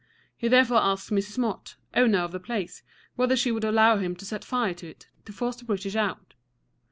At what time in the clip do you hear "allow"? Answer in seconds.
3.63-3.97